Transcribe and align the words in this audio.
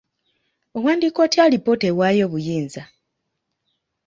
Owandiika 0.77 1.19
otya 1.25 1.41
alipoota 1.45 1.85
ewaayo 1.91 2.23
obuyinza? 2.27 2.83